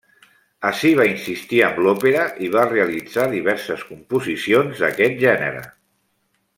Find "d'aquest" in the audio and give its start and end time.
4.85-5.23